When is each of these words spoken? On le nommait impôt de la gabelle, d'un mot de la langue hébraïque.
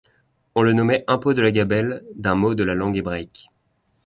On 0.55 0.63
le 0.63 0.73
nommait 0.73 1.03
impôt 1.05 1.35
de 1.35 1.43
la 1.43 1.51
gabelle, 1.51 2.03
d'un 2.15 2.33
mot 2.33 2.55
de 2.55 2.63
la 2.63 2.73
langue 2.73 2.97
hébraïque. 2.97 3.51